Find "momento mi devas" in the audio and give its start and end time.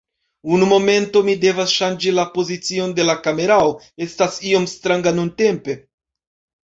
0.69-1.75